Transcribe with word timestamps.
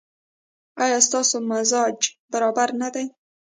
ایا 0.83 0.99
ستاسو 1.07 1.35
مزاج 1.49 1.99
برابر 2.31 2.69
نه 2.81 2.89
دی؟ 2.93 3.05